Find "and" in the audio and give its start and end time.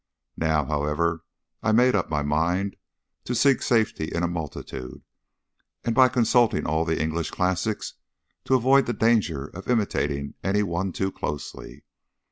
5.83-5.93